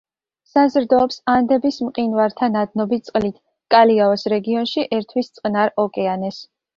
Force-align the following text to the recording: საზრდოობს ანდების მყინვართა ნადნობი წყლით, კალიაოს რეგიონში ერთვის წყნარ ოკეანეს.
საზრდოობს 0.51 1.17
ანდების 1.33 1.75
მყინვართა 1.89 2.49
ნადნობი 2.53 2.99
წყლით, 3.09 3.35
კალიაოს 3.75 4.23
რეგიონში 4.35 4.87
ერთვის 4.99 5.31
წყნარ 5.37 5.73
ოკეანეს. 5.85 6.41